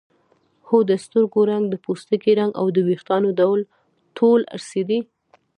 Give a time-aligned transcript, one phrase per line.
[0.67, 3.59] هو د سترګو رنګ د پوستکي رنګ او د وېښتانو ډول
[4.17, 4.99] ټول ارثي دي